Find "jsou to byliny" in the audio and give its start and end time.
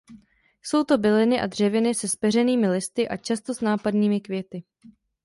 0.61-1.41